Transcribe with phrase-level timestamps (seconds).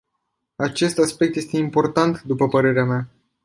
[0.55, 3.07] Acest aspect este important, după părerea mea.